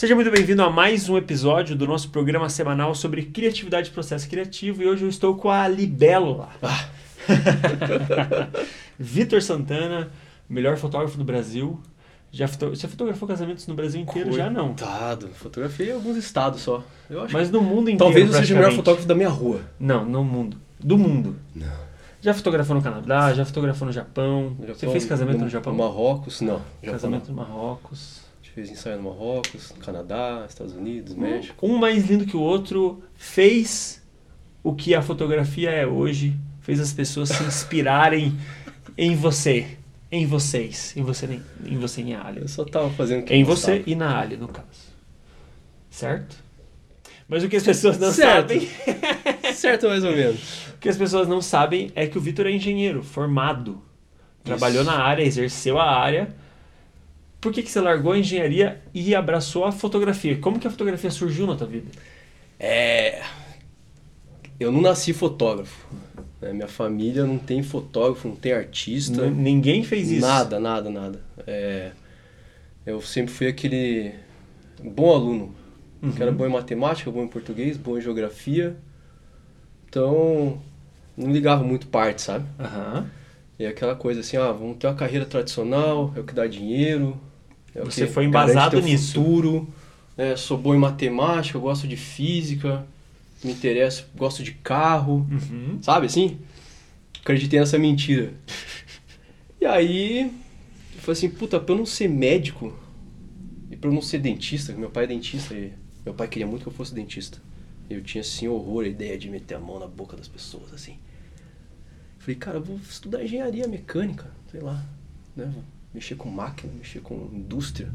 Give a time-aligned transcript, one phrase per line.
[0.00, 4.26] Seja muito bem-vindo a mais um episódio do nosso programa semanal sobre criatividade e processo
[4.30, 4.82] criativo.
[4.82, 6.48] E hoje eu estou com a Libélula.
[6.62, 6.88] Ah.
[8.98, 10.10] Vitor Santana,
[10.48, 11.78] melhor fotógrafo do Brasil.
[12.32, 12.70] Já foto...
[12.70, 14.30] Você fotografou casamentos no Brasil inteiro?
[14.30, 14.54] Coitado.
[14.54, 14.74] Já não.
[15.34, 16.82] Fotografei em alguns estados só.
[17.30, 17.98] Mas no mundo inteiro.
[17.98, 19.60] Talvez eu seja o melhor fotógrafo da minha rua.
[19.78, 20.56] Não, no mundo.
[20.82, 21.36] Do mundo.
[21.54, 21.90] Não.
[22.22, 24.56] Já fotografou no Canadá, já fotografou no Japão.
[24.58, 25.74] No Japão Você fez casamento no, no Japão?
[25.74, 26.62] No Marrocos, não.
[26.82, 28.29] Casamento no Marrocos.
[28.54, 31.64] Fez ensaio no Marrocos, no Canadá, Estados Unidos, México.
[31.66, 34.02] Um mais lindo que o outro fez
[34.62, 38.36] o que a fotografia é hoje, fez as pessoas se inspirarem
[38.98, 39.78] em você,
[40.10, 42.40] em vocês, em você, em você em Ali.
[42.40, 43.90] Eu só tava fazendo o que Em você gostava.
[43.90, 44.90] e na Ali, no caso.
[45.88, 46.36] Certo?
[47.28, 48.48] Mas o que as pessoas não certo.
[48.48, 48.68] sabem.
[49.54, 50.66] certo, mais ou menos.
[50.74, 53.80] O que as pessoas não sabem é que o Vitor é engenheiro, formado.
[54.42, 54.90] Trabalhou Isso.
[54.90, 56.34] na área, exerceu a área.
[57.40, 60.36] Por que, que você largou a engenharia e abraçou a fotografia?
[60.38, 61.90] Como que a fotografia surgiu na tua vida?
[62.58, 63.22] É.
[64.58, 65.86] Eu não nasci fotógrafo.
[66.40, 66.52] Né?
[66.52, 69.26] Minha família não tem fotógrafo, não tem artista.
[69.26, 70.20] N ninguém fez isso?
[70.20, 71.20] Nada, nada, nada.
[71.46, 71.92] É...
[72.84, 74.14] Eu sempre fui aquele
[74.82, 75.54] bom aluno
[76.02, 76.12] uhum.
[76.12, 78.76] que era bom em matemática, bom em português, bom em geografia.
[79.88, 80.60] Então,
[81.16, 82.44] não ligava muito parte, sabe?
[82.58, 83.06] Uhum.
[83.58, 87.18] E aquela coisa assim, ah, vamos ter uma carreira tradicional, é o que dá dinheiro.
[87.74, 89.14] É Você foi embasado nisso.
[89.14, 89.68] futuro.
[90.16, 92.86] É, sou bom em matemática, gosto de física,
[93.42, 95.78] me interessa, gosto de carro, uhum.
[95.80, 96.38] sabe assim?
[97.22, 98.34] Acreditei nessa mentira.
[99.60, 100.22] E aí,
[100.94, 102.74] eu falei assim, puta, pra eu não ser médico
[103.70, 105.72] e pra eu não ser dentista, meu pai é dentista e
[106.04, 107.38] meu pai queria muito que eu fosse dentista.
[107.88, 110.96] Eu tinha, assim, horror a ideia de meter a mão na boca das pessoas, assim.
[112.18, 114.84] Falei, cara, eu vou estudar engenharia mecânica, sei lá,
[115.36, 115.52] né?
[115.92, 117.92] Mexer com máquina, mexer com indústria.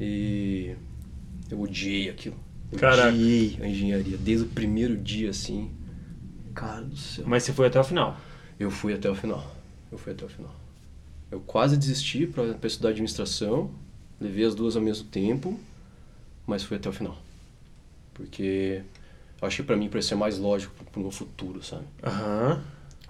[0.00, 0.74] E
[1.50, 2.36] eu odiei aquilo.
[2.76, 3.08] Caraca.
[3.08, 5.70] Odiei a engenharia, desde o primeiro dia, assim.
[6.54, 7.24] Cara do céu.
[7.26, 8.18] Mas você foi até o final?
[8.58, 9.56] Eu fui até o final.
[9.90, 10.54] Eu fui até o final.
[11.30, 13.70] Eu quase desisti para estudar administração,
[14.20, 15.58] levei as duas ao mesmo tempo
[16.50, 17.16] mas fui até o final.
[18.12, 18.82] Porque
[19.40, 21.84] eu achei para mim para ser mais lógico pro meu futuro, sabe?
[22.02, 22.62] Aham.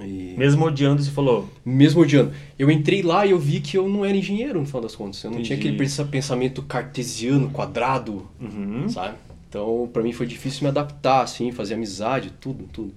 [0.03, 0.35] E...
[0.37, 1.49] Mesmo odiando, você falou?
[1.65, 2.33] Mesmo odiando.
[2.59, 5.23] Eu entrei lá e eu vi que eu não era engenheiro, no final das contas.
[5.23, 5.61] Eu não Entendi.
[5.61, 8.89] tinha aquele pensamento cartesiano, quadrado, uhum.
[8.89, 9.17] sabe?
[9.49, 12.95] Então, para mim foi difícil me adaptar, assim, fazer amizade, tudo, tudo.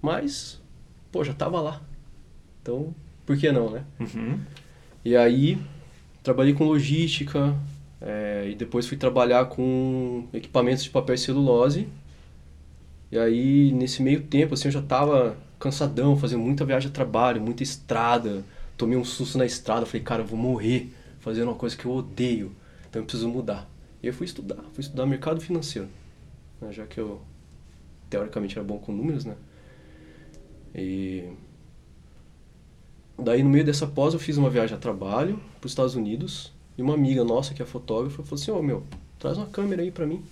[0.00, 0.60] Mas,
[1.10, 1.80] pô, já tava lá.
[2.60, 2.94] Então,
[3.24, 3.84] por que não, né?
[4.00, 4.38] Uhum.
[5.04, 5.58] E aí,
[6.22, 7.56] trabalhei com logística,
[8.00, 11.86] é, e depois fui trabalhar com equipamentos de papel e celulose.
[13.12, 17.40] E aí, nesse meio tempo, assim, eu já estava cansadão, fazendo muita viagem de trabalho,
[17.40, 18.44] muita estrada.
[18.76, 21.92] Tomei um susto na estrada, falei, cara, eu vou morrer fazendo uma coisa que eu
[21.92, 22.52] odeio.
[22.90, 23.70] Então eu preciso mudar.
[24.02, 25.88] E eu fui estudar, fui estudar mercado financeiro.
[26.60, 27.20] Né, já que eu,
[28.10, 29.36] teoricamente, era bom com números, né?
[30.74, 31.30] E...
[33.16, 36.52] Daí, no meio dessa pós, eu fiz uma viagem a trabalho para os Estados Unidos
[36.76, 38.82] e uma amiga nossa, que é fotógrafa, falou assim, ô oh, meu,
[39.16, 40.24] traz uma câmera aí pra mim.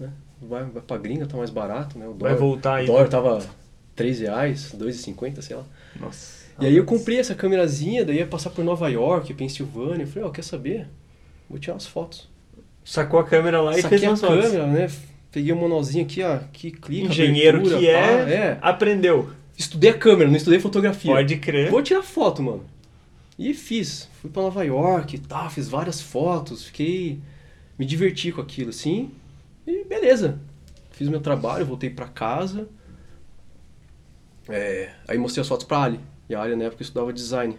[0.00, 0.12] Né?
[0.42, 2.08] Vai, vai pra gringa, tá mais barato, né?
[2.08, 2.84] O dólar, vai voltar aí.
[2.84, 3.59] O dólar tava
[4.00, 5.64] 3 reais, 2,50, sei lá.
[5.98, 6.40] Nossa.
[6.58, 10.04] E aí eu comprei essa câmerazinha, daí ia passar por Nova York, Pensilvânia.
[10.04, 10.88] Eu falei, ó, oh, quer saber?
[11.48, 12.28] Vou tirar umas fotos.
[12.82, 14.90] Sacou a câmera lá e Saquei fez umas a câmera, né?
[15.30, 19.30] Peguei um manualzinho aqui, ó, que clica, Engenheiro abertura, que é, pá, é, aprendeu.
[19.56, 21.12] Estudei a câmera, não estudei fotografia.
[21.12, 21.70] Pode crer.
[21.70, 22.64] Vou tirar foto, mano.
[23.38, 24.08] E fiz.
[24.20, 27.18] Fui para Nova York e tá, fiz várias fotos, fiquei.
[27.78, 29.10] Me diverti com aquilo, assim.
[29.66, 30.38] E beleza.
[30.90, 32.68] Fiz meu trabalho, voltei para casa.
[34.50, 36.00] É, aí mostrei as fotos pra Ali.
[36.28, 37.56] E a Ali na época estudava design.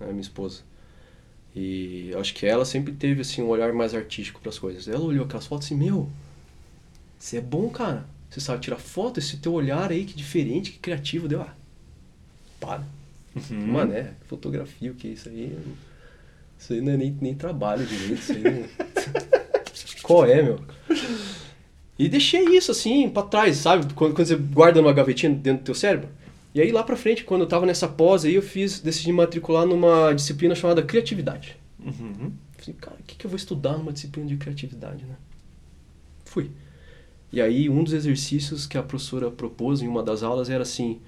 [0.00, 0.62] Né, minha esposa.
[1.54, 4.88] E acho que ela sempre teve assim um olhar mais artístico para as coisas.
[4.88, 6.08] Ela olhou aquelas fotos e meu,
[7.18, 8.06] você é bom, cara.
[8.30, 11.42] Você sabe tirar foto, esse teu olhar aí que diferente, que criativo, deu.
[11.42, 11.54] Ah,
[12.58, 12.82] para.
[13.36, 13.66] Uhum.
[13.66, 15.58] Mano, é fotografia, o que é isso aí?
[16.58, 19.32] Isso aí não é nem, nem trabalho direito, isso aí não...
[20.02, 20.60] Qual é, meu?
[22.02, 23.94] E deixei isso assim para trás, sabe?
[23.94, 26.08] Quando, quando você guarda numa gavetinha dentro do teu cérebro.
[26.52, 29.64] E aí lá pra frente, quando eu tava nessa pós aí, eu fiz, decidi matricular
[29.64, 31.56] numa disciplina chamada criatividade.
[31.78, 32.32] Uhum.
[32.58, 35.14] Falei, cara, o que, que eu vou estudar numa disciplina de criatividade, né?
[36.24, 36.50] Fui.
[37.32, 41.00] E aí um dos exercícios que a professora propôs em uma das aulas era assim,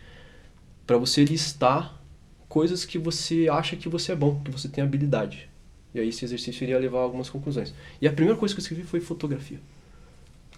[0.86, 2.00] para você listar
[2.48, 5.48] coisas que você acha que você é bom, que você tem habilidade.
[5.92, 7.74] E aí esse exercício iria levar a algumas conclusões.
[8.00, 9.58] E a primeira coisa que eu escrevi foi fotografia.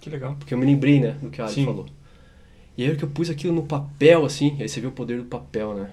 [0.00, 0.36] Que legal.
[0.36, 1.86] Porque eu me lembrei, né, do que a Ali falou.
[2.76, 5.24] E aí que eu pus aquilo no papel, assim, aí você vê o poder do
[5.24, 5.90] papel, né?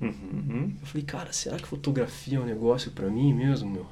[0.00, 0.72] Uhum.
[0.80, 3.86] Eu falei, cara, será que fotografia é um negócio para mim mesmo, meu?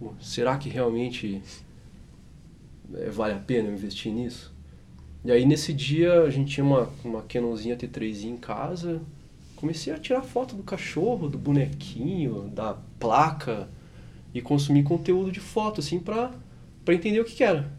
[0.00, 1.42] tipo, será que realmente
[2.94, 4.52] é, vale a pena eu investir nisso?
[5.22, 9.02] E aí nesse dia a gente tinha uma, uma Canonzinha T3 em casa,
[9.54, 13.68] comecei a tirar foto do cachorro, do bonequinho, da placa
[14.32, 16.32] e consumir conteúdo de foto, assim, pra,
[16.84, 17.70] pra entender o que, que era.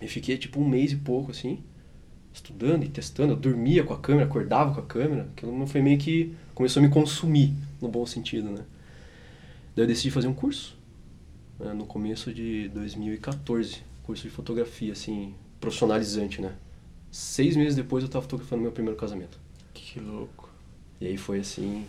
[0.00, 1.62] E fiquei tipo um mês e pouco, assim,
[2.32, 3.32] estudando e testando.
[3.32, 5.28] Eu dormia com a câmera, acordava com a câmera.
[5.36, 8.64] Aquilo não foi meio que começou a me consumir, no bom sentido, né?
[9.74, 10.76] Daí eu decidi fazer um curso,
[11.58, 16.54] né, no começo de 2014, curso de fotografia, assim, profissionalizante, né?
[17.10, 19.38] Seis meses depois eu estava fotografando meu primeiro casamento.
[19.72, 20.48] Que louco.
[21.00, 21.86] E aí foi assim,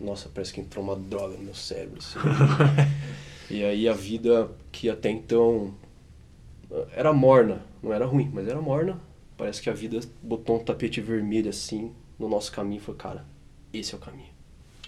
[0.00, 2.18] nossa, parece que entrou uma droga no meu cérebro, assim.
[3.50, 5.74] e aí a vida que até então
[6.94, 8.98] era morna, não era ruim, mas era morna.
[9.36, 13.24] Parece que a vida botou um tapete vermelho assim no nosso caminho e falou, cara,
[13.72, 14.28] esse é o caminho.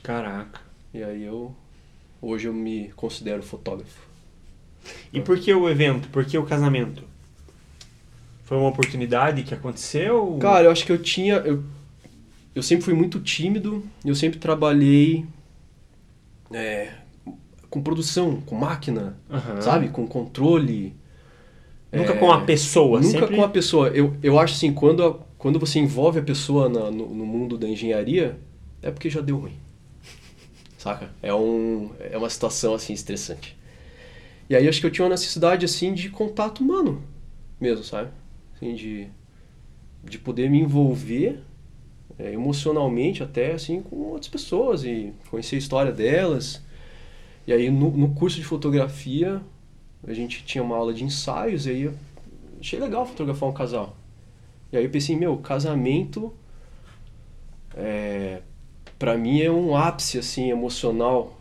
[0.02, 0.60] Caraca.
[0.92, 1.54] E aí eu
[2.20, 4.06] hoje eu me considero fotógrafo.
[5.12, 6.08] E por que o evento?
[6.08, 7.04] Por que o casamento?
[8.44, 10.38] Foi uma oportunidade que aconteceu?
[10.40, 11.62] Cara, eu acho que eu tinha eu,
[12.54, 15.24] eu sempre fui muito tímido, eu sempre trabalhei
[16.52, 16.92] é,
[17.70, 19.60] com produção, com máquina, Aham.
[19.62, 19.88] sabe?
[19.88, 20.94] Com controle.
[21.92, 23.36] Nunca É, com a pessoa, Nunca sempre...
[23.36, 23.88] com a pessoa.
[23.88, 27.58] Eu, eu acho assim, quando, a- quando você envolve a pessoa na- no, no mundo
[27.58, 28.38] da engenharia,
[28.82, 29.52] é porque já deu ruim.
[30.78, 31.10] Saca?
[31.22, 33.56] É, um, é uma situação assim estressante.
[34.50, 37.02] E aí acho que eu tinha uma necessidade assim de contato humano
[37.60, 38.10] mesmo, sabe?
[38.56, 39.08] Assim, de,
[40.04, 41.40] de poder me envolver
[42.18, 46.62] é, emocionalmente até assim com outras pessoas e conhecer a história delas.
[47.46, 49.42] E aí no, no curso de fotografia
[50.06, 51.94] a gente tinha uma aula de ensaios e aí eu
[52.60, 53.96] achei legal fotografar um casal.
[54.72, 56.32] E aí eu pensei, meu, casamento
[57.76, 58.40] é,
[58.98, 61.38] para mim é um ápice assim emocional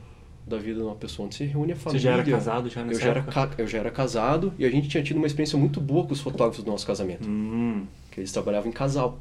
[0.47, 2.01] da vida de uma pessoa, onde você reúne a Você família.
[2.01, 3.25] já era casado já Eu nessa já, era,
[3.57, 6.19] eu já era casado e a gente tinha tido uma experiência muito boa com os
[6.19, 9.17] fotógrafos do nosso casamento, Hum, que eles trabalhavam em casal.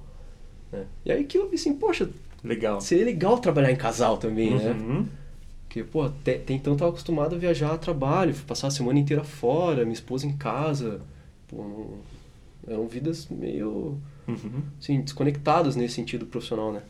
[0.73, 0.85] né?
[1.05, 2.09] E aí que eu pensei, poxa,
[2.43, 2.81] legal.
[2.81, 4.75] seria legal trabalhar em casal também, né?
[5.71, 9.23] Porque, pô, até, até então tava acostumado a viajar a trabalho, passar a semana inteira
[9.23, 11.01] fora, minha esposa em casa.
[11.47, 11.99] Pô, não-
[12.67, 13.97] eram vidas meio,
[14.27, 14.63] Uhum.
[14.81, 16.83] assim, desconectadas nesse sentido profissional, né?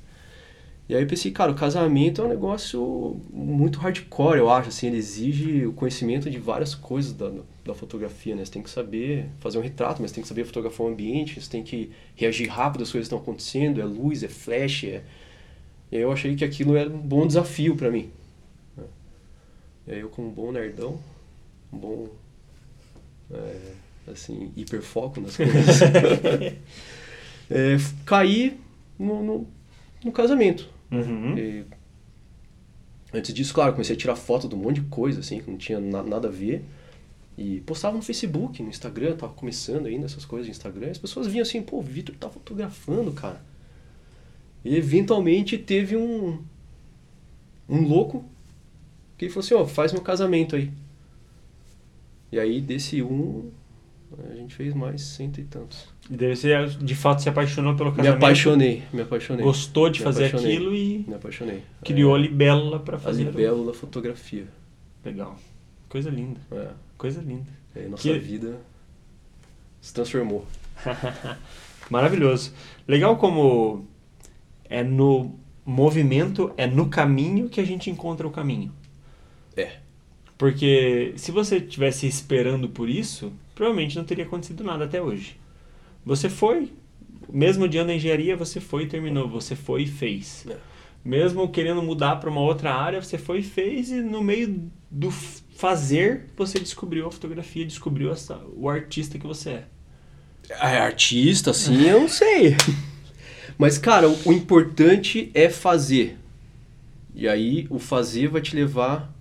[0.89, 4.87] E aí eu pensei, cara, o casamento é um negócio muito hardcore, eu acho, assim,
[4.87, 7.31] ele exige o conhecimento de várias coisas da,
[7.63, 8.47] da fotografia, né?
[8.47, 11.51] Você tem que saber fazer um retrato, mas tem que saber fotografar o ambiente, você
[11.51, 15.03] tem que reagir rápido às coisas que estão acontecendo, é luz, é flash, é...
[15.93, 18.09] E aí eu achei que aquilo era um bom desafio para mim.
[19.87, 20.99] E aí eu, como um bom nerdão,
[21.73, 22.09] um bom,
[23.31, 23.73] é,
[24.11, 25.81] assim, hiperfoco nas coisas,
[27.51, 28.59] é, caí
[28.99, 29.47] no, no,
[30.05, 30.69] no casamento.
[30.91, 31.37] Uhum.
[31.39, 31.65] E
[33.13, 35.59] antes disso, claro, comecei a tirar foto de um monte de coisa, assim, que não
[35.59, 36.65] tinha na- nada a ver.
[37.39, 40.89] E postava no Facebook, no Instagram, tava começando ainda essas coisas no Instagram.
[40.89, 43.41] E as pessoas vinham assim, pô, o Vitor tá fotografando, cara.
[44.65, 46.43] E eventualmente teve um.
[47.69, 48.25] Um louco
[49.27, 50.71] que falou assim: ó, faz meu casamento aí.
[52.33, 53.51] E aí desse um,
[54.31, 55.89] a gente fez mais cento e tantos.
[56.11, 58.17] E daí você de fato se apaixonou pelo Me casamento.
[58.23, 59.45] apaixonei, me apaixonei.
[59.45, 60.57] Gostou de Me fazer apaixonei.
[60.57, 61.63] aquilo e Me apaixonei.
[61.85, 63.23] criou É, a libélula pra a fazer.
[63.25, 64.47] o- libélula fotografia.
[65.05, 65.37] Legal.
[65.89, 66.41] Coisa linda.
[66.53, 66.69] É.
[66.97, 67.47] Coisa linda.
[67.75, 68.61] E aí nossa Que- vida
[69.81, 70.45] se transformou.
[71.91, 72.53] Maravilhoso.
[72.87, 73.87] Legal como
[74.69, 75.35] é no
[75.65, 78.73] movimento, é no caminho que a gente encontra o caminho.
[79.61, 79.77] É.
[80.39, 85.37] Porque se você estivesse esperando por isso, provavelmente não teria acontecido nada até hoje.
[86.05, 86.73] Você foi,
[87.31, 90.47] mesmo odiando a engenharia, você foi e terminou, você foi e fez.
[90.49, 90.57] É.
[91.05, 95.11] Mesmo querendo mudar para uma outra área, você foi e fez, e no meio do
[95.11, 99.65] fazer, você descobriu a fotografia, descobriu essa, o artista que você é.
[100.49, 102.57] É artista, assim, eu não sei.
[103.59, 106.17] Mas, cara, o, o importante é fazer.
[107.15, 109.13] E aí, o fazer vai te levar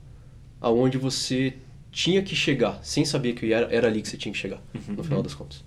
[0.61, 1.53] aonde você
[1.91, 5.03] tinha que chegar, sem saber que era, era ali que você tinha que chegar, no
[5.03, 5.63] final das contas.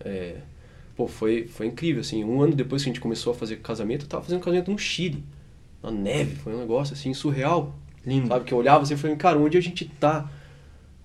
[0.00, 0.36] É,
[0.96, 2.22] pô, foi, foi incrível, assim.
[2.24, 4.78] Um ano depois que a gente começou a fazer casamento, eu tava fazendo casamento no
[4.78, 5.24] Chile,
[5.82, 6.36] na neve.
[6.36, 7.74] Foi um negócio, assim, surreal.
[8.06, 8.28] Lindo.
[8.28, 10.28] Sabe, que eu olhava assim e falei, cara, onde a gente tá?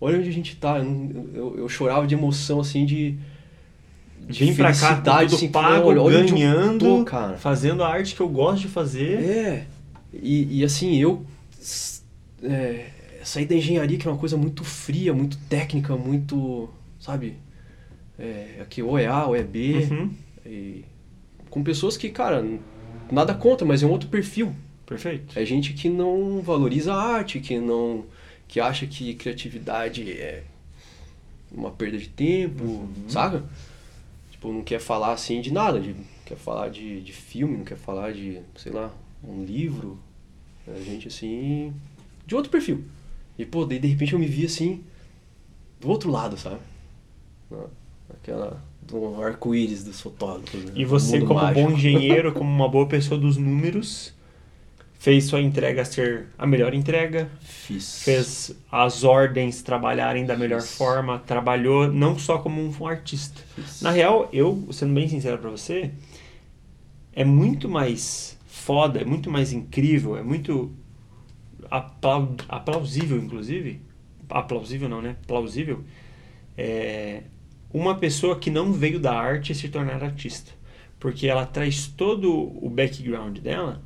[0.01, 0.79] Olha onde a gente tá.
[0.79, 3.17] Eu, eu, eu chorava de emoção, assim, de.
[4.27, 7.37] de Vim pra cá, tá tudo assim, pago, olha, olha ganhando, tô, cara.
[7.37, 9.19] fazendo a arte que eu gosto de fazer.
[9.21, 9.67] É.
[10.13, 11.25] E, e assim, eu.
[12.43, 12.89] É,
[13.23, 16.69] saí da engenharia, que é uma coisa muito fria, muito técnica, muito.
[16.99, 17.35] Sabe?
[18.17, 19.87] É, aqui ou é A ou é B.
[19.89, 20.13] Uhum.
[20.45, 20.85] E
[21.49, 22.45] com pessoas que, cara,
[23.11, 24.53] nada contra, mas é um outro perfil.
[24.85, 25.37] Perfeito.
[25.37, 28.05] É gente que não valoriza a arte, que não
[28.47, 30.43] que acha que criatividade é
[31.51, 32.87] uma perda de tempo, Uhum.
[33.07, 33.43] saca?
[34.31, 37.77] Tipo, não quer falar assim de nada, de, quer falar de, de filme, não quer
[37.77, 38.91] falar de, sei lá,
[39.23, 39.99] um livro.
[40.67, 41.73] É gente assim,
[42.29, 42.83] de outro perfil.
[43.37, 44.83] E pô, daí de repente eu me vi assim,
[45.81, 46.59] do outro lado, sabe?
[47.49, 47.65] Na-
[48.11, 50.63] Aquela, do arco-íris dos fotógrafos.
[50.65, 50.71] né?
[50.75, 51.67] E você, como mágico.
[51.67, 54.13] bom engenheiro, como uma boa pessoa dos números,
[54.97, 58.03] fez sua entrega ser a melhor entrega, Fiz.
[58.03, 60.75] fez as ordens trabalharem da melhor Fiz.
[60.75, 63.41] forma, trabalhou não só como um artista.
[63.55, 63.81] Fiz.
[63.81, 65.91] Na real, eu, sendo bem sincero pra você,
[67.13, 70.71] é muito mais foda, é muito mais incrível, é muito
[71.69, 73.81] aplau- aplausível, inclusive.
[74.29, 75.15] Aplausível não, né?
[75.27, 75.83] Plausível.
[76.57, 77.23] É
[77.71, 80.51] uma pessoa que não veio da arte se tornar artista.
[80.99, 83.81] Porque ela traz todo o background dela,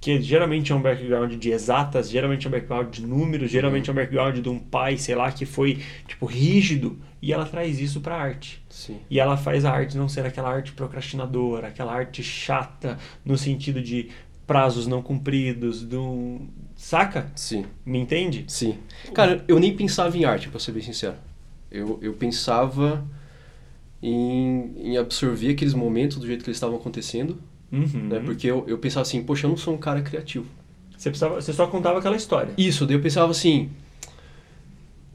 [0.00, 3.92] que geralmente é um background de exatas, geralmente é um background de números, geralmente é
[3.92, 8.00] um background de um pai, sei lá, que foi, tipo, rígido, e ela traz isso
[8.00, 8.62] pra arte.
[8.68, 8.98] Sim.
[9.10, 13.82] E ela faz a arte não ser aquela arte procrastinadora, aquela arte chata, no sentido
[13.82, 14.08] de
[14.50, 16.40] prazos não cumpridos, do...
[16.74, 17.30] saca?
[17.36, 17.64] Sim.
[17.86, 18.44] Me entende?
[18.48, 18.78] Sim.
[19.14, 21.14] Cara, eu nem pensava em arte, pra ser bem sincero.
[21.70, 23.06] Eu, eu pensava
[24.02, 27.38] em, em absorver aqueles momentos do jeito que eles estavam acontecendo,
[27.70, 28.08] Uhum.
[28.08, 28.18] né?
[28.24, 30.46] Porque eu, eu pensava assim, poxa, eu não sou um cara criativo.
[30.98, 32.52] Você, precisava, você só contava aquela história.
[32.58, 33.70] Isso, daí eu pensava assim,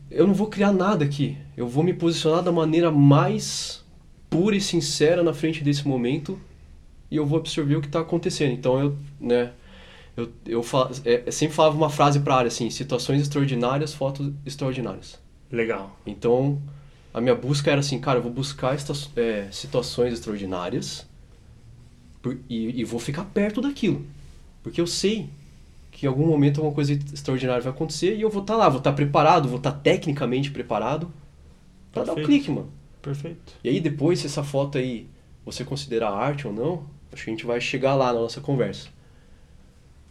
[0.10, 1.38] eu não vou criar nada aqui.
[1.58, 3.84] Eu vou me posicionar da maneira mais
[4.30, 6.40] pura e sincera na frente desse momento
[7.16, 8.54] e eu vou absorver o que está acontecendo.
[8.54, 9.52] Então eu, né,
[10.18, 14.32] eu, eu, fa- é, eu sempre falava uma frase para área assim, situações extraordinárias, fotos
[14.46, 15.20] extraordinárias.
[15.52, 15.92] Legal.
[16.06, 16.62] Então,
[17.14, 21.06] a minha busca era assim, cara, eu vou buscar esta- é, situações extraordinárias
[22.22, 24.06] por- e, e vou ficar perto daquilo.
[24.64, 25.30] Porque eu sei
[25.92, 28.80] que em algum momento alguma coisa extraordinária vai acontecer e eu vou estar lá, vou
[28.80, 31.12] estar preparado, vou estar tecnicamente preparado
[31.94, 32.28] para dar o Perfeito.
[32.28, 32.70] clique, mano.
[33.02, 33.54] Perfeito.
[33.64, 35.08] E aí depois, se essa foto aí
[35.46, 38.90] você considerar arte ou não, acho que a gente vai chegar lá na nossa conversa.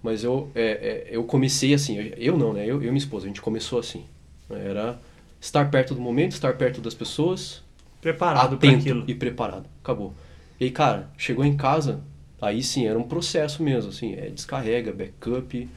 [0.03, 2.63] Mas eu, é, é, eu comecei assim, eu não, né?
[2.65, 4.05] Eu, eu e minha esposa, a gente começou assim.
[4.51, 4.99] Era
[5.41, 7.63] estar perto do momento, estar perto das pessoas,
[8.03, 9.05] Preparado para aquilo.
[9.07, 9.67] e preparado.
[9.83, 10.13] Acabou.
[10.61, 12.03] E aí, cara, chegou em casa,
[12.41, 15.69] aí sim, era um processo mesmo, assim, é descarrega, backup,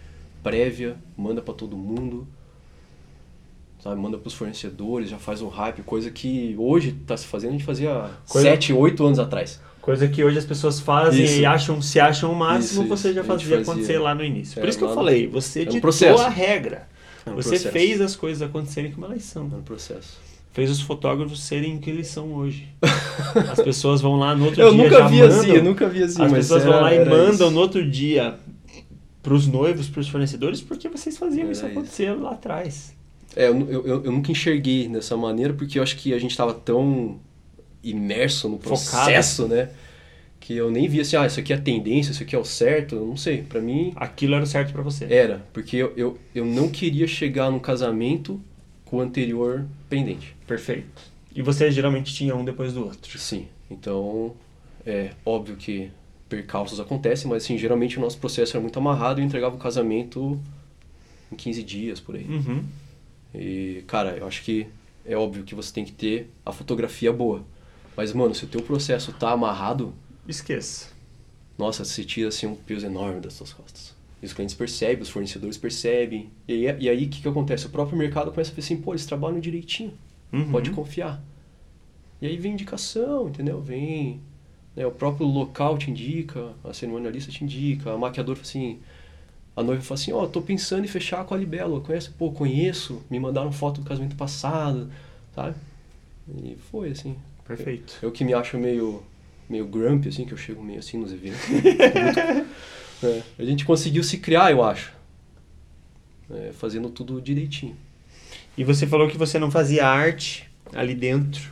[0.44, 2.28] prévia, manda para todo mundo,
[3.82, 7.54] sabe, manda pros fornecedores, já faz um hype, coisa que hoje tá se fazendo, a
[7.54, 9.62] gente fazia Coisa- 7, 8 anos atrás.
[9.88, 11.40] Coisa que hoje as pessoas fazem Isso.
[11.40, 13.62] e acham, se acham o máximo, Isso, você já fazia fazia.
[13.72, 14.56] acontecer lá no início.
[14.60, 16.90] Por É, isso que eu falei, você é um ditou a regra.
[17.26, 17.72] É um você processo.
[17.72, 19.44] fez as coisas acontecerem como elas são.
[19.50, 20.18] É um processo.
[20.52, 22.68] Fez os fotógrafos serem o que eles são hoje.
[23.50, 25.88] As pessoas vão lá no outro Eu dia nunca já vi mandam, assim, eu nunca
[25.88, 27.52] vi assim, As pessoas era- vão lá e mandam isso.
[27.52, 28.36] no outro dia
[29.24, 31.72] pros noivos, pros fornecedores, porque vocês faziam Era isso isso.
[31.72, 32.94] acontecer lá atrás.
[33.38, 36.32] É, eu, eu, eu- eu nunca enxerguei dessa maneira porque eu acho que a gente
[36.32, 37.20] estava tão
[37.90, 38.80] imerso no Focado.
[38.82, 39.70] processo, né?
[40.40, 42.46] Que eu nem via assim, ah, isso aqui é a tendência, isso aqui é o
[42.46, 42.96] certo.
[42.96, 45.06] Eu não sei, pra mim Aquilo era o certo pra você.
[45.06, 45.46] era.
[45.52, 48.40] Porque eu, eu, eu não queria chegar num casamento
[48.86, 50.36] com o anterior pendente.
[50.48, 50.88] Perfeito.
[51.36, 53.18] E você geralmente tinha um depois do outro.
[53.20, 53.48] Sim.
[53.70, 54.34] Então,
[54.86, 55.92] é óbvio que
[56.30, 59.60] percalços acontecem, mas assim, geralmente o nosso processo era muito amarrado e eu entregava o
[59.60, 60.40] casamento
[61.32, 62.26] em 15 dias, por aí.
[62.26, 62.64] Uhum.
[63.36, 64.68] E, cara, eu acho que
[65.06, 67.44] é óbvio que você tem que ter a fotografia boa.
[67.98, 69.94] Mas, mano, se o teu processo tá amarrado,
[70.28, 70.90] Esqueça.
[71.58, 73.96] nossa, você tira, assim, um peso enorme das suas costas.
[74.22, 76.30] E os clientes percebem, os fornecedores percebem.
[76.48, 77.66] E aí, e aí o que, que acontece?
[77.66, 79.94] O próprio mercado começa a ver assim, pô, eles trabalham direitinho,
[80.32, 80.52] Uhum.
[80.52, 81.22] pode confiar.
[82.22, 83.62] E aí vem indicação, entendeu?
[83.62, 84.20] Vem...
[84.76, 88.80] né, o próprio local te indica, a cerimonialista te indica, a maquiadora fala assim...
[89.56, 92.12] A noiva fala assim, ó, tô pensando em fechar com a Libelo, conhece?
[92.12, 94.88] Pô, conheço, me mandaram foto do casamento passado,
[95.34, 95.56] sabe?
[96.44, 97.16] E foi, assim.
[97.48, 97.98] Perfeito.
[98.02, 99.02] Eu que me acho meio,
[99.50, 101.40] meio grumpy, assim, que eu chego meio assim nos eventos.
[103.04, 104.92] É, a gente conseguiu se criar, eu acho.
[106.32, 107.78] É, fazendo tudo direitinho.
[108.58, 111.52] E você falou que você não fazia arte ali dentro.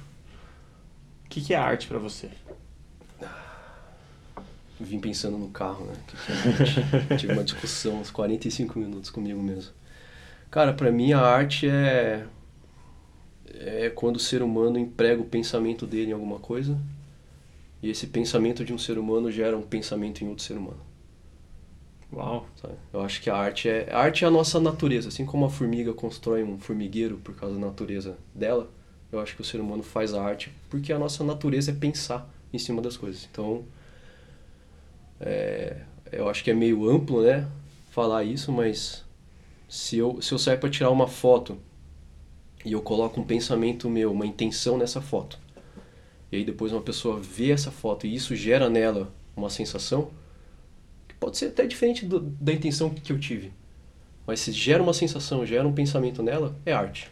[1.24, 2.32] O que, que é arte pra você?
[4.80, 5.94] Vim pensando no carro, né?
[6.08, 7.16] Que que é?
[7.18, 9.72] Tive uma discussão, uns 45 minutos comigo mesmo.
[10.52, 12.26] Cara, pra mim a arte é.
[13.54, 16.78] É quando o ser humano emprega o pensamento dele em alguma coisa
[17.82, 20.80] e esse pensamento de um ser humano gera um pensamento em outro ser humano.
[22.12, 22.48] Uau.
[22.94, 25.50] Eu acho que a arte é a arte é a nossa natureza, assim como a
[25.50, 28.70] formiga constrói um formigueiro por causa da natureza dela.
[29.12, 32.30] Eu acho que o ser humano faz a arte porque a nossa natureza é pensar
[32.54, 33.28] em cima das coisas.
[33.32, 33.64] Então,
[35.20, 37.48] é, eu acho que é meio amplo, né,
[37.92, 39.04] falar isso, mas
[39.70, 41.58] se eu, se eu sair para tirar uma foto
[42.66, 45.40] e eu coloco um pensamento meu, uma intenção nessa foto,
[46.32, 50.10] e aí depois uma pessoa vê essa foto e isso gera nela uma sensação,
[51.08, 53.54] que pode ser até diferente do, da intenção que eu tive.
[54.26, 57.12] Mas se gera uma sensação, gera um pensamento nela, é arte.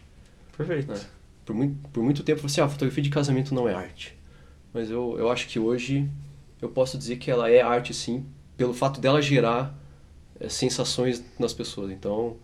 [0.56, 0.92] Perfeito.
[0.92, 1.00] Né?
[1.44, 4.16] Por, muito, por muito tempo você, ah, fotografia de casamento não é arte.
[4.72, 6.10] Mas eu, eu acho que hoje
[6.60, 9.78] eu posso dizer que ela é arte sim, pelo fato dela gerar
[10.40, 11.90] é, sensações nas pessoas.
[11.90, 12.36] Então,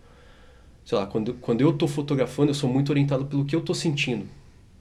[0.83, 3.75] sei lá, quando, quando eu estou fotografando, eu sou muito orientado pelo que eu estou
[3.75, 4.25] sentindo.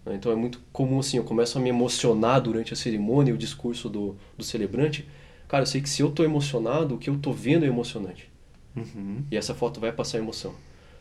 [0.05, 0.15] Né?
[0.15, 3.89] Então é muito comum assim, eu começo a me emocionar durante a cerimônia, o discurso
[3.89, 5.07] do, do celebrante.
[5.49, 8.31] Cara, eu sei que se eu estou emocionado, o que eu estou vendo é emocionante.
[8.77, 9.25] Uhum.
[9.31, 10.55] E essa foto vai passar emoção.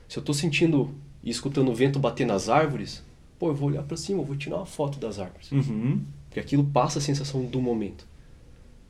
[0.08, 3.04] Se eu estou sentindo e escutando o vento bater nas árvores,
[3.38, 5.52] pô, eu vou olhar para cima, eu vou tirar uma foto das árvores.
[5.52, 6.04] Uhum.
[6.28, 8.08] Porque aquilo passa a sensação do momento.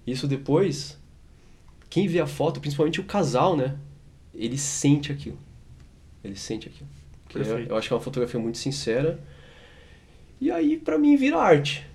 [0.08, 0.98] Isso depois,
[1.89, 3.78] quem vê a foto, principalmente o casal, né?
[4.34, 5.38] Ele sente aquilo.
[6.24, 6.90] Ele sente aquilo.
[7.28, 9.20] Que é, eu acho que é uma fotografia muito sincera.
[10.42, 11.86] E aí, para mim, vira arte.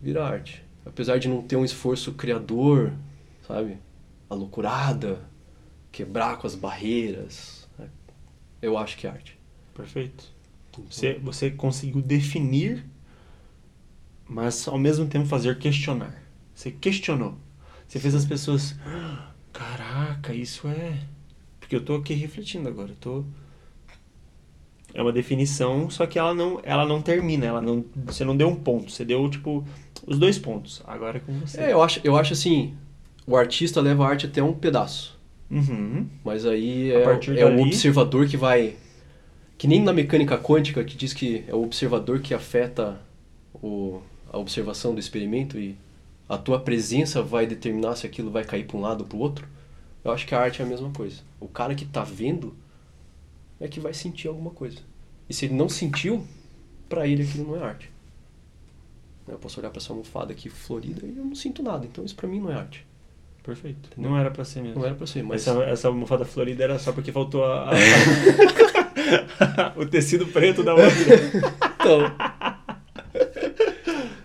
[0.00, 0.62] Vira arte.
[0.84, 2.92] Apesar de não ter um esforço criador,
[3.46, 3.78] sabe?
[4.28, 5.20] A loucurada,
[5.92, 7.68] quebrar com as barreiras.
[7.78, 7.88] Né?
[8.60, 9.38] Eu acho que é arte.
[9.74, 10.32] Perfeito.
[10.90, 12.84] Você, você conseguiu definir,
[14.26, 16.22] mas ao mesmo tempo fazer questionar.
[16.54, 17.36] Você questionou.
[17.86, 18.74] Você fez as pessoas.
[18.86, 20.98] "Ah, Caraca, isso é.
[21.60, 22.90] Porque eu tô aqui refletindo agora.
[22.92, 23.24] Eu tô.
[24.94, 27.46] É uma definição, só que ela não, ela não termina.
[27.46, 28.90] Ela não, você não deu um ponto.
[28.92, 29.64] Você deu, tipo,
[30.06, 30.82] os dois pontos.
[30.86, 31.60] Agora é com você.
[31.60, 32.74] É, eu acho, eu acho assim,
[33.26, 35.18] o artista leva a arte até um pedaço.
[35.50, 36.06] Uhum.
[36.24, 37.14] Mas aí é, é
[37.46, 38.76] o dali- observador que vai.
[39.58, 43.00] Que nem na mecânica quântica, que diz que é o observador que afeta
[43.54, 45.76] o, a observação do experimento e
[46.28, 49.20] a tua presença vai determinar se aquilo vai cair para um lado ou para o
[49.20, 49.46] outro.
[50.04, 51.20] Eu acho que a arte é a mesma coisa.
[51.38, 52.54] O cara que tá vendo
[53.62, 54.78] é que vai sentir alguma coisa.
[55.28, 56.26] E se ele não sentiu,
[56.88, 57.90] para ele aquilo não é arte.
[59.28, 61.86] Eu posso olhar para essa almofada aqui florida e eu não sinto nada.
[61.86, 62.84] Então isso para mim não é arte.
[63.42, 63.88] Perfeito.
[63.92, 64.10] Entendeu?
[64.10, 64.80] Não era pra ser mesmo.
[64.80, 67.72] Não era para ser, mas Essa, essa almofada florida era só porque faltou a, a-
[69.76, 70.90] o tecido preto da outra.
[71.80, 72.02] Então.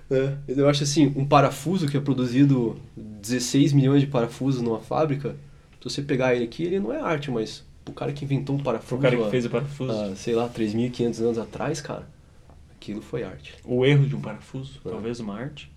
[0.10, 5.36] É, eu acho assim, um parafuso que é produzido 16 milhões de parafusos numa fábrica,
[5.82, 8.60] se você pegar ele aqui, ele não é arte, mas o cara que inventou um
[8.60, 9.92] parafuso, o cara que fez o parafuso.
[9.92, 12.08] há, sei lá, 3.500 anos atrás, cara,
[12.76, 13.56] aquilo foi arte.
[13.66, 14.90] O erro de um parafuso, É.
[14.90, 15.72] talvez uma arte.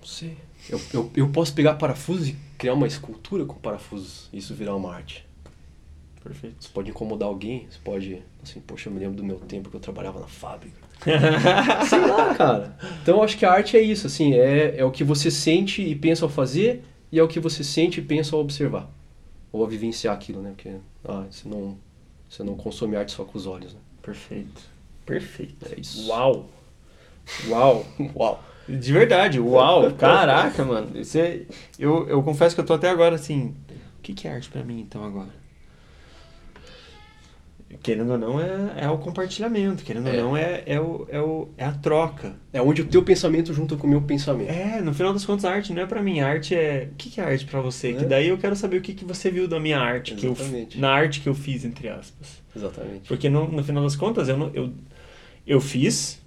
[0.00, 0.36] Não sei.
[0.68, 4.74] Eu, eu, eu posso pegar parafusos e criar uma escultura com parafusos e isso virar
[4.76, 5.26] uma arte.
[6.22, 6.56] Perfeito.
[6.60, 9.76] Isso pode incomodar alguém, isso pode, assim, poxa, eu me lembro do meu tempo que
[9.76, 10.76] eu trabalhava na fábrica.
[11.88, 12.76] Sei lá, cara.
[13.02, 15.80] Então eu acho que a arte é isso, assim, é, é o que você sente
[15.82, 18.90] e pensa ao fazer e é o que você sente e pensa ao observar.
[19.52, 20.52] Ou a vivenciar aquilo, né?
[20.56, 21.76] Porque ah, você, não,
[22.28, 23.80] você não consome arte só com os olhos, né?
[24.02, 24.62] Perfeito.
[25.04, 25.66] Perfeito.
[25.72, 26.08] É isso.
[26.08, 26.48] Uau!
[27.48, 27.84] Uau!
[28.14, 28.44] Uau!
[28.68, 29.92] De verdade, uau!
[29.98, 30.92] Caraca, mano.
[30.96, 31.46] É-
[31.78, 33.54] eu, eu confesso que eu tô até agora assim.
[33.98, 35.39] O que, que é arte pra mim então agora?
[37.82, 39.84] Querendo ou não, é, é o compartilhamento.
[39.84, 40.12] Querendo É.
[40.16, 42.34] ou não, é, é, o, é, o, é a troca.
[42.52, 44.50] É onde o teu pensamento junta com o meu pensamento.
[44.50, 46.20] É, no final das contas, a arte não é pra mim.
[46.20, 46.88] A arte é.
[46.92, 47.92] O que, que é arte pra você?
[47.92, 48.08] Que É.
[48.08, 50.14] daí eu quero saber o que, que você viu da minha arte.
[50.14, 50.78] Que eu, Exatamente.
[50.78, 52.42] na arte que eu fiz, entre aspas.
[52.54, 53.06] Exatamente.
[53.08, 54.72] Porque no, no final das contas, eu, não, eu,
[55.46, 56.20] eu fiz,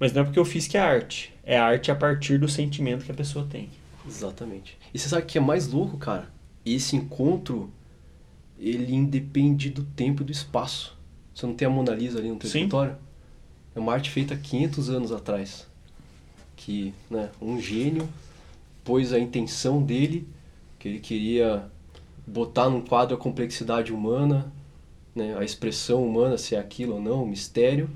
[0.00, 1.32] mas não é porque eu fiz que é arte.
[1.44, 3.68] É arte a partir do sentimento que a pessoa tem.
[4.06, 4.76] Exatamente.
[4.92, 6.28] E você sabe o que é mais louco, cara?
[6.64, 7.70] Esse encontro,
[8.58, 10.96] ele independe do tempo e do espaço.
[11.34, 12.58] Você não tem a Mona Lisa ali no teu Sim.
[12.58, 12.96] escritório?
[13.74, 15.66] É uma arte feita há 500 anos atrás.
[16.56, 18.08] Que, né, um gênio
[18.84, 20.26] pôs a intenção dele,
[20.78, 21.70] que ele queria
[22.26, 24.52] botar num quadro a complexidade humana,
[25.14, 27.88] né, a expressão humana, se é aquilo ou não, o mistério.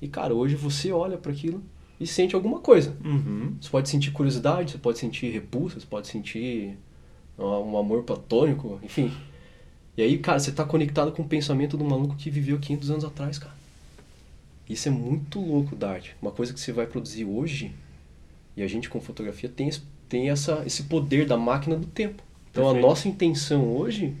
[0.00, 1.62] E, cara, hoje você olha para aquilo
[2.00, 2.96] e sente alguma coisa.
[3.04, 3.56] Uhum.
[3.60, 6.78] Você pode sentir curiosidade, você pode sentir repulsa, você pode sentir
[7.36, 9.12] ah, um amor platônico, enfim.
[9.98, 13.04] E aí, cara, você tá conectado com o pensamento do maluco que viveu 500 anos
[13.04, 13.54] atrás, cara.
[14.70, 16.14] Isso é muito louco da arte.
[16.22, 17.72] Uma coisa que você vai produzir hoje,
[18.56, 22.22] e a gente com fotografia tem, esse- tem essa, esse poder da máquina do tempo.
[22.48, 22.84] Então Perfeito.
[22.84, 24.14] a nossa intenção hoje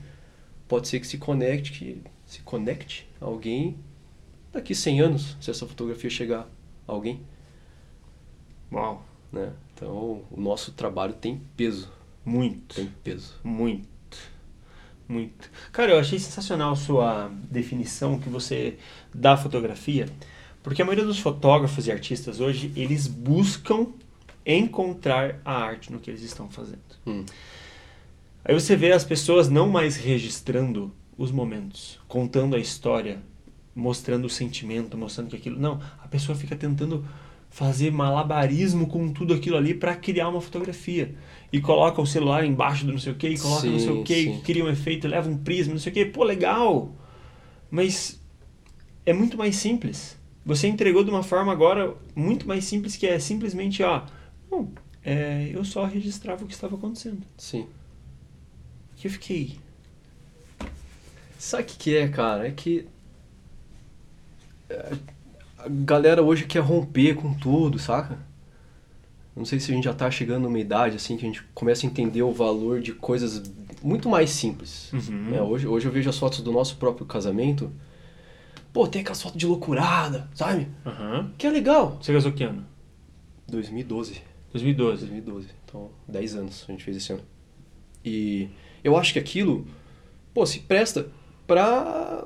[0.66, 3.76] pode ser que se conecte, que se conecte a alguém
[4.52, 6.40] daqui 100 anos, se essa fotografia chegar
[6.88, 7.20] a alguém
[8.72, 9.04] Uau.
[9.32, 9.52] né?
[9.74, 11.88] Então, o nosso trabalho tem peso,
[12.24, 12.74] Muito.
[12.74, 13.34] tem peso.
[13.44, 13.88] Muito.
[15.08, 15.50] Muito.
[15.72, 18.76] Cara, eu achei sensacional sua definição que você
[19.14, 20.06] dá à fotografia,
[20.62, 23.86] porque a maioria dos fotógrafos e artistas hoje, eles buscam
[24.44, 26.80] encontrar a arte no que eles estão fazendo.
[27.06, 27.24] Hum.
[28.44, 33.20] Aí você vê as pessoas não mais registrando os momentos, contando a história,
[33.74, 35.58] mostrando o sentimento, mostrando que aquilo.
[35.58, 37.06] Não, a pessoa fica tentando
[37.50, 41.14] fazer malabarismo com tudo aquilo ali para criar uma fotografia.
[41.52, 44.04] E coloca o celular embaixo do não sei o que, coloca Sim, não sei o
[44.04, 46.04] que, cria um efeito, leva um prisma, não sei o que.
[46.04, 46.92] Pô, legal!
[47.70, 48.20] Mas
[49.06, 50.16] é muito mais simples.
[50.44, 54.02] Você entregou de uma forma agora muito mais simples, que é simplesmente, ó,
[54.50, 54.70] bom,
[55.04, 57.22] é, eu só registrava o que estava acontecendo.
[57.36, 57.66] Sim.
[59.02, 59.58] E eu fiquei,
[61.38, 62.48] Sabe o que, que é, cara?
[62.48, 62.84] É que.
[64.68, 64.92] é,
[65.58, 68.18] A galera hoje quer romper com tudo, saca?
[69.34, 71.86] Não sei se a gente já tá chegando numa idade assim que a gente começa
[71.86, 73.42] a entender o valor de coisas
[73.82, 74.92] muito mais simples.
[74.92, 75.30] Uhum.
[75.30, 75.42] né?
[75.42, 77.70] Hoje, hoje eu vejo as fotos do nosso próprio casamento.
[78.72, 80.68] Pô, tem aquelas fotos de loucurada, sabe?
[80.84, 81.32] aham.
[81.38, 81.98] Que é legal.
[82.00, 82.64] Você casou que ano?
[83.48, 84.22] 2012.
[84.52, 85.06] 2012.
[85.06, 85.48] 2012.
[85.64, 87.22] Então, 10 anos a gente fez esse ano.
[88.04, 88.48] E
[88.82, 89.66] eu acho que aquilo,
[90.34, 91.06] pô, se presta
[91.46, 92.24] pra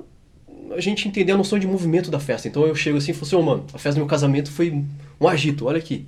[0.75, 2.49] a gente entender a noção de movimento da festa.
[2.49, 4.85] Então eu chego assim e falo assim, ô mano, a festa do meu casamento foi
[5.21, 6.07] um agito, olha aqui.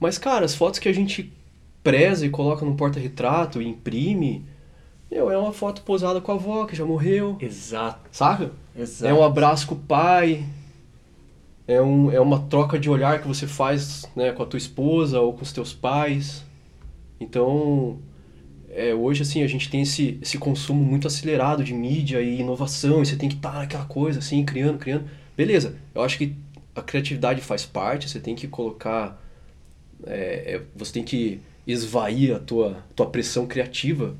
[0.00, 1.32] Mas, cara, as fotos que a gente
[1.82, 4.44] preza e coloca num porta-retrato e imprime,
[5.10, 8.52] meu, é uma foto posada com a avó que já morreu, Exato, saca?
[8.76, 9.10] exato.
[9.10, 10.44] É um abraço com o pai.
[11.66, 15.20] É, um, é uma troca de olhar que você faz né, com a tua esposa
[15.20, 16.44] ou com os teus pais.
[17.20, 17.98] Então,
[18.70, 23.02] é, hoje assim, a gente tem esse, esse consumo muito acelerado de mídia e inovação.
[23.02, 25.08] E você tem que estar naquela coisa assim, criando, criando.
[25.36, 26.34] Beleza, eu acho que
[26.74, 28.08] a criatividade faz parte.
[28.08, 29.20] Você tem que colocar...
[30.06, 34.16] é, é, você tem que esvair a tua, tua pressão criativa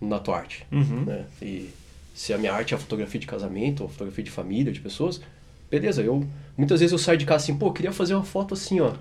[0.00, 1.04] na tua arte Uhum.
[1.06, 1.24] né?
[1.40, 1.70] E
[2.14, 5.20] se a minha arte é a fotografia de casamento, ou fotografia de família, de pessoas,
[5.70, 8.54] beleza, eu muitas vezes eu saio de casa assim, pô, eu queria fazer uma foto
[8.54, 8.94] assim, ó.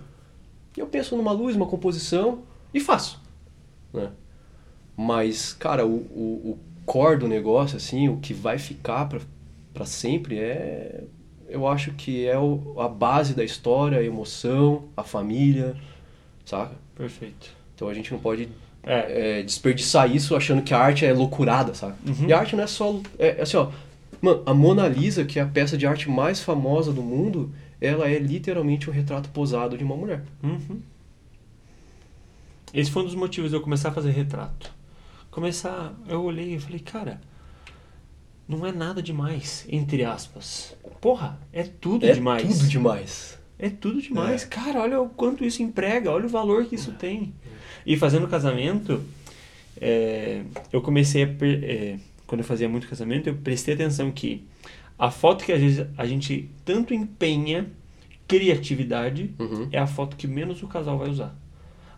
[0.76, 2.44] E eu penso numa luz, uma composição
[2.74, 3.22] e faço,
[3.94, 4.10] né?
[4.96, 9.20] Mas, cara, o, o, o core do negócio, assim, o que vai ficar pra,
[9.74, 11.04] pra sempre é...
[11.48, 15.76] Eu acho que é o, a base da história, a emoção, a família,
[16.46, 16.76] saca?
[16.96, 17.50] Perfeito.
[17.76, 18.50] Então a gente não pode
[18.86, 21.96] É, é, desperdiçar isso achando que a arte é loucurada, sabe?
[22.06, 22.28] Uhum.
[22.28, 23.00] E a arte não é só.
[23.18, 23.70] É, é assim, ó.
[24.22, 28.10] Mano, a Mona Lisa, que é a peça de arte mais famosa do mundo, ela
[28.10, 30.24] é literalmente um retrato posado de uma mulher.
[30.42, 30.80] Uhum.
[32.74, 34.72] Esse foi um dos motivos de eu começar a fazer retrato.
[35.34, 37.20] Começar, eu olhei e falei, cara,
[38.48, 40.76] não é nada demais, entre aspas.
[41.02, 42.44] Porra, é tudo é demais.
[42.44, 43.40] tudo demais.
[43.58, 44.44] É tudo demais.
[44.44, 44.46] É.
[44.46, 47.34] Cara, olha o quanto isso emprega, olha o valor que isso tem.
[47.84, 49.02] E fazendo casamento,
[49.82, 51.28] é, eu comecei a.
[51.42, 54.48] é, quando eu fazia muito casamento, eu prestei atenção que
[55.00, 57.72] a foto que às vezes a gente tanto empenha
[58.28, 59.68] criatividade Uhum.
[59.72, 61.36] é a foto que menos o casal vai usar.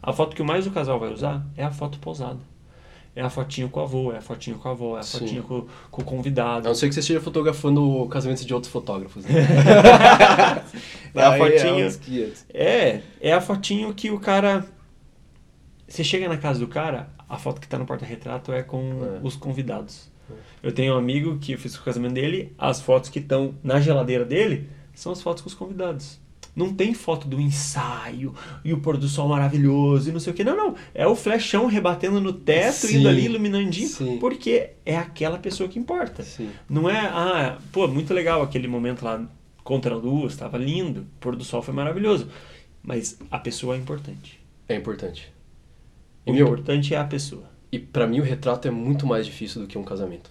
[0.01, 2.39] A foto que mais o casal vai usar é a foto posada.
[3.15, 5.19] É a fotinha com o avô, é a fotinha com a avó, é a Sim.
[5.19, 6.67] fotinha com, com o A convidado.
[6.67, 9.23] não ser que você esteja fotografando casamentos de outros fotógrafos.
[9.23, 9.31] Né?
[11.15, 12.45] É a fotinha- uns 500.
[12.53, 14.65] É, é a fotinho que o cara.
[15.87, 19.19] Você chega na casa do cara, a foto que tá no porta-retrato é com É.
[19.25, 20.09] os convidados.
[20.61, 23.79] Eu tenho um amigo que eu fiz o casamento dele, as fotos que estão na
[23.79, 26.19] geladeira dele são as fotos com os convidados.
[26.55, 30.35] Não tem foto do ensaio e o pôr do sol maravilhoso e não sei o
[30.35, 30.43] que.
[30.43, 30.75] Não, não.
[30.93, 34.17] É o flechão rebatendo no teto, Sim, indo ali iluminandinho, sim.
[34.19, 36.23] porque é aquela pessoa que importa.
[36.23, 36.49] Sim.
[36.69, 39.21] Não é, ah, pô, muito legal aquele momento lá
[39.63, 42.29] contra a luz, estava lindo, o pôr do sol foi maravilhoso.
[42.81, 44.39] Mas a pessoa é importante.
[44.69, 45.33] É importante.
[46.25, 47.43] O E, meu, importante é a pessoa.
[47.71, 50.29] e pra mim o retrato é muito mais difícil do que um casamento.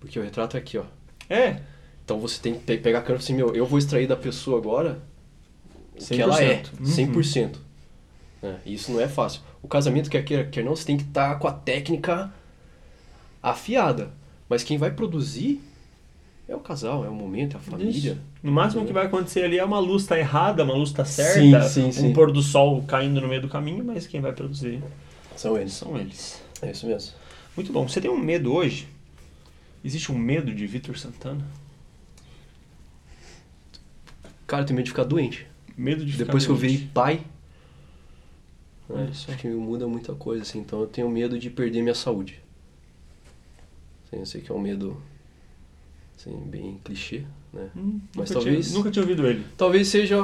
[0.00, 0.84] Porque o retrato é aqui, ó.
[1.30, 1.60] É,
[2.04, 4.16] Então você tem que pe- pegar a câmera e assim, meu, eu vou extrair da
[4.16, 5.00] pessoa agora
[5.94, 6.68] o que ela é, 100%.
[6.80, 6.86] Uhum.
[6.86, 7.56] 100%.
[8.42, 9.40] É, e isso não é fácil.
[9.62, 12.32] O casamento, quer queira, quer não, você tem que estar com a técnica
[13.42, 14.10] afiada.
[14.48, 15.60] Mas quem vai produzir
[16.48, 17.90] é o casal, é o momento, é a família.
[18.12, 18.18] Isso.
[18.42, 21.62] No máximo que vai acontecer ali é uma luz tá errada, uma luz tá certa,
[21.62, 22.12] Sim, sim, um sim.
[22.12, 24.82] pôr do sol caindo no meio do caminho, mas quem vai produzir
[25.36, 25.72] São eles.
[25.72, 26.42] são eles.
[26.60, 27.12] É isso mesmo.
[27.56, 27.88] Muito bom.
[27.88, 28.88] Você tem um medo hoje?
[29.84, 31.44] Existe um medo de Vitor Santana?
[34.46, 35.46] Cara, eu tenho medo de ficar doente.
[35.76, 37.24] Medo de ficar Depois que eu virei pai,
[38.88, 40.58] Olha né, acho que muda muita coisa, assim.
[40.60, 42.40] Então eu tenho medo de perder minha saúde.
[44.06, 45.00] Assim, eu sei que é um medo,
[46.18, 47.70] assim, bem clichê, né?
[47.76, 49.44] Hum, Mas nunca talvez- Tinha, nunca tinha ouvido ele.
[49.56, 50.16] Talvez seja.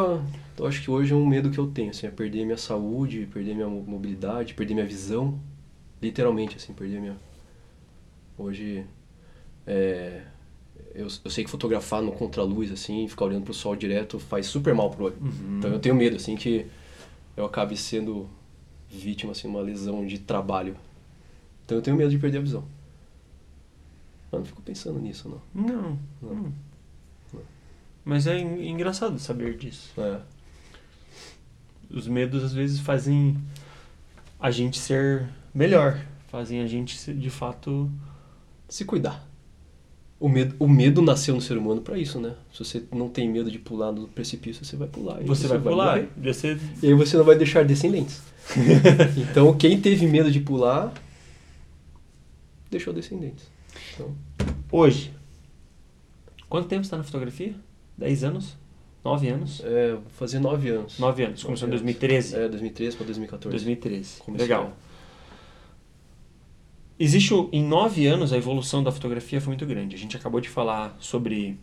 [0.59, 3.29] Eu acho que hoje é um medo que eu tenho, assim, é perder minha saúde,
[3.33, 5.39] perder minha mo- mobilidade, perder minha visão.
[6.03, 7.17] Literalmente, assim, perder minha.
[8.37, 8.85] Hoje.
[9.67, 10.23] É.
[10.95, 14.75] Eu, eu sei que fotografar no contraluz, assim, ficar olhando pro sol direto faz super
[14.75, 15.17] mal pro olho.
[15.21, 15.59] Uhum.
[15.59, 16.67] Então eu tenho medo, assim, que
[17.37, 18.29] eu acabe sendo
[18.91, 20.77] vítima, assim, de uma lesão de trabalho.
[21.65, 22.65] Então eu tenho medo de perder a visão.
[24.33, 25.67] Eu não fico pensando nisso, não.
[25.67, 25.99] Não.
[26.21, 26.31] Não.
[26.33, 26.53] Hum.
[27.33, 27.41] Não.
[28.05, 29.93] Mas é en- engraçado saber disso.
[30.01, 30.21] É.
[31.91, 33.37] Os medos às vezes fazem
[34.41, 36.05] a gente ser melhor.
[36.29, 37.91] Fazem a gente de fato.
[38.69, 39.27] Se cuidar.
[40.21, 42.35] O medo, o medo nasceu no ser humano pra isso, né?
[42.53, 45.23] Se você não tem medo de pular no precipício, você vai pular.
[45.23, 45.97] e Você vai pular.
[45.97, 46.09] morrer.
[46.21, 48.21] Você E aí você não vai deixar descendentes.
[49.17, 50.93] então, quem teve medo de pular,
[52.71, 53.45] deixou descendentes.
[53.95, 54.13] Então,
[54.73, 55.13] Hoje.
[56.49, 57.55] Quanto tempo você está na fotografia?
[57.97, 58.57] 10 anos?
[59.05, 59.63] 9 anos?
[59.65, 60.99] é, vou fazer nove anos.
[60.99, 61.43] 9 anos.
[61.45, 61.99] Começou em Nove anos.
[61.99, 62.35] 2013?
[62.37, 63.51] É, 2013 pra 2014.
[63.57, 64.21] 2013.
[64.21, 64.73] Comecei, Legal.
[66.99, 69.95] Existe, em 9 anos, a evolução da fotografia foi muito grande.
[69.95, 71.59] A gente acabou de falar sobre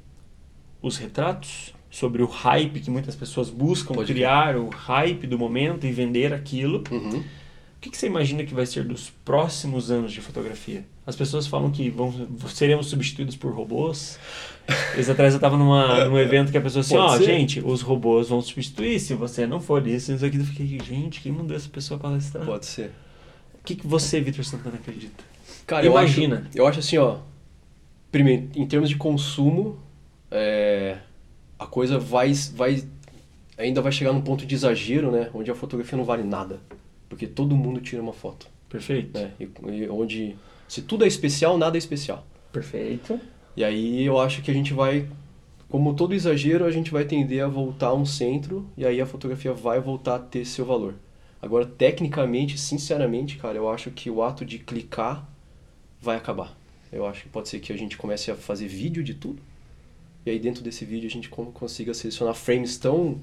[0.82, 5.86] os retratos, sobre o hype que muitas pessoas buscam Pode criar, o hype do momento
[5.86, 6.84] e vender aquilo.
[6.92, 7.20] Uhum.
[7.20, 10.86] O que, que você imagina que vai ser dos próximos anos de fotografia?
[11.06, 14.18] As pessoas falam que vão, seremos substituídos por robôs.
[14.98, 17.26] Esse atrás eu estava num evento que a pessoa assim, ó, ser.
[17.26, 20.38] gente, os robôs vão substituir se você não for isso, isso aqui.
[20.38, 22.46] Eu fiquei, gente, quem mandou essa pessoa palestrar?
[22.46, 22.92] Pode ser.
[23.66, 25.24] O que, que você, Vitor Santana, acredita?
[25.66, 26.36] Cara, Imagina.
[26.36, 27.18] Eu acho, eu acho assim, ó.
[28.12, 29.80] Primeiro, em termos de consumo,
[30.30, 31.00] é,
[31.58, 32.84] a coisa vai, vai.
[33.58, 35.32] Ainda vai chegar num ponto de exagero, né?
[35.34, 36.60] Onde a fotografia não vale nada.
[37.10, 38.46] Porque todo mundo tira uma foto.
[38.70, 39.20] Perfeito.
[39.20, 39.32] Né?
[39.40, 40.36] E, e onde.
[40.68, 42.24] Se tudo é especial, nada é especial.
[42.54, 43.20] Perfeito.
[43.58, 45.10] E aí eu acho que a gente vai.
[45.70, 49.08] Como todo exagero, a gente vai tender a voltar a um centro e aí a
[49.08, 50.94] fotografia vai voltar a ter seu valor.
[51.46, 55.30] Agora, tecnicamente, sinceramente, cara, eu acho que o ato de clicar
[56.02, 56.58] vai acabar.
[56.92, 59.40] Eu acho que pode ser que a gente comece a fazer vídeo de tudo.
[60.26, 63.20] E aí dentro desse vídeo a gente con- consiga selecionar frames tão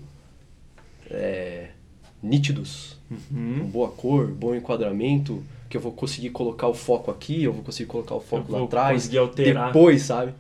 [1.11, 1.71] é,
[2.23, 3.71] nítidos, com Uhum.
[3.71, 7.89] boa cor, bom enquadramento, que eu vou conseguir colocar o foco aqui, eu vou conseguir
[7.89, 10.33] colocar o foco lá atrás, depois, sabe?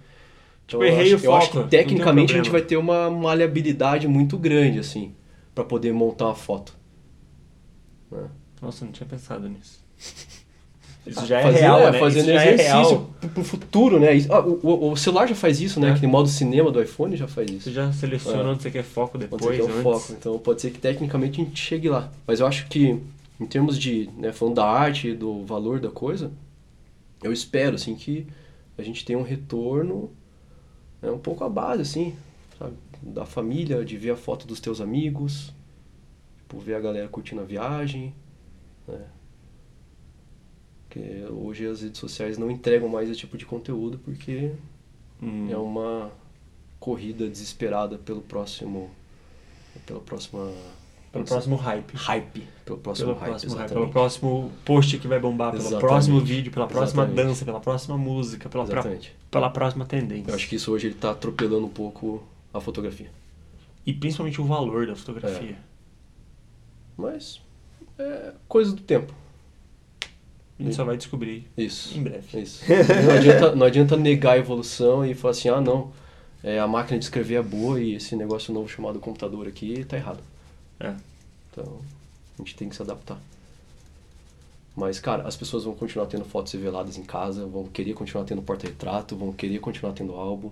[0.68, 3.10] Tipo, eu errei acho, o eu acho foco, que tecnicamente a gente vai ter uma
[3.10, 5.12] maleabilidade muito grande, assim,
[5.54, 6.74] para poder montar uma foto.
[8.12, 8.28] Né?
[8.60, 9.80] Nossa, eu não tinha pensado nisso.
[11.04, 11.98] Isso já é Fazer- real, é, né?
[11.98, 13.10] Fazendo Isso é exercício real.
[13.34, 14.06] pro, futuro, né?
[14.30, 15.88] Ah, o, o- celular já faz isso, né?
[15.88, 15.90] É.
[15.90, 17.64] Aquele modo cinema do iPhone já faz isso.
[17.64, 18.46] Você já seleciona É.
[18.52, 19.82] onde você quer foco depois, ser que é o antes.
[19.82, 20.12] foco.
[20.12, 22.08] Então pode ser que tecnicamente a gente chegue lá.
[22.24, 23.00] Mas eu acho que,
[23.40, 26.30] em termos de, né, falando da arte e do valor da coisa,
[27.20, 28.24] eu espero, assim, que
[28.78, 30.08] a gente tenha um retorno
[31.02, 32.14] né, um pouco à base, assim,
[32.56, 32.74] sabe?
[33.02, 35.52] Da família, de ver a foto dos teus amigos,
[36.52, 38.14] tipo, ver a galera curtindo a viagem,
[38.86, 39.00] né?
[40.88, 44.52] Porque hoje as redes sociais não entregam mais esse tipo de conteúdo porque
[45.22, 45.48] Hum.
[45.50, 46.10] é uma
[46.78, 48.90] corrida desesperada pelo próximo
[49.86, 50.52] pela próxima
[51.10, 51.92] Pelo próximo hype.
[51.94, 55.86] hype pelo próximo Pelo hype próximo hype, pelo próximo post que vai bombar, pelo Exatamente.
[55.88, 57.26] próximo vídeo, pela próxima Exatamente.
[57.28, 58.84] dança, pela próxima música, pela, pra-
[59.30, 60.30] pela próxima tendência.
[60.30, 63.10] eu acho que isso hoje ele tá atropelando um pouco a fotografia
[63.86, 65.56] E principalmente o valor da fotografia.
[67.02, 67.40] Mas
[67.98, 69.12] é coisa do tempo
[70.58, 72.40] A gente só vai descobrir isso em breve.
[72.40, 72.62] isso
[73.04, 75.92] não adianta não adianta negar a evolução e falar assim ah não
[76.42, 79.96] é, a máquina de escrever é boa e esse negócio novo chamado computador aqui tá
[79.96, 80.20] errado
[80.80, 80.94] É.
[81.50, 81.80] Então,
[82.34, 83.18] a gente tem que se adaptar.
[84.74, 88.40] Mas, cara, as pessoas vão continuar tendo fotos reveladas em casa, vão querer continuar tendo
[88.40, 90.50] porta-retrato, vão querer continuar tendo álbum.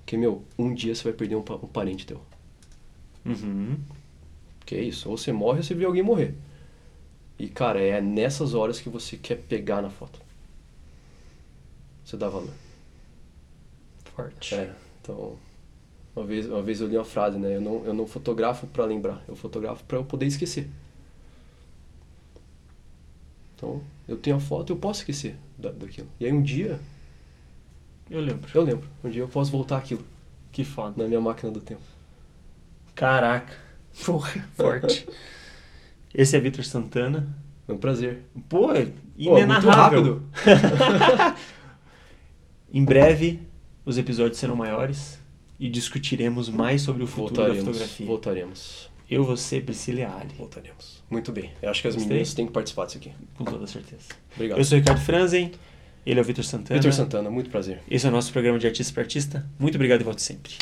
[0.00, 2.20] Porque, meu, um dia você vai perder um, pa- um parente teu.
[3.24, 3.78] Uhum.
[4.66, 6.34] Que é isso, ou você morre ou você vê alguém morrer.
[7.38, 10.20] E, cara, é nessas horas que você quer pegar na foto.
[12.04, 12.52] Você dá valor.
[14.14, 14.54] Forte.
[14.54, 14.72] É,
[15.02, 15.36] então...
[16.16, 17.56] Uma vez, uma vez eu li uma frase, né?
[17.56, 20.70] Eu não, eu não fotografo pra lembrar, eu fotografo pra eu poder esquecer.
[23.56, 26.08] Então, eu tenho a foto, eu posso esquecer da, daquilo.
[26.20, 26.78] E aí um dia,
[28.10, 28.48] Eu lembro.
[28.54, 28.88] eu lembro.
[29.02, 30.04] Um dia eu posso voltar aquilo
[30.52, 31.02] Que foda.
[31.02, 31.82] na minha máquina do tempo.
[32.94, 33.63] Caraca.
[34.04, 35.06] Porra, forte.
[36.14, 37.36] Esse é Vitor Santana.
[37.66, 38.22] Foi um prazer.
[38.48, 40.22] Pô, é Pô, muito inenarrável.
[40.44, 41.34] rápido.
[42.72, 43.40] Em breve,
[43.84, 45.18] os episódios serão maiores
[45.58, 47.64] e discutiremos mais sobre o futuro da Voltaremos.
[47.66, 48.06] fotografia.
[48.06, 48.90] Voltaremos.
[49.08, 50.34] Eu, você, Priscila e Ali.
[50.36, 51.02] Voltaremos.
[51.08, 51.52] Muito bem.
[51.62, 52.08] Eu acho que as Gostei.
[52.10, 53.12] meninas têm que participar disso aqui.
[53.36, 54.02] Com toda certeza.
[54.34, 54.58] Obrigado.
[54.58, 55.52] Eu sou o Ricardo Franzen,
[56.04, 56.80] ele é o Vitor Santana.
[56.80, 57.80] Vitor Santana, muito prazer.
[57.88, 59.46] Esse é o nosso programa de Artista para Artista.
[59.58, 60.54] Muito obrigado e volte sempre.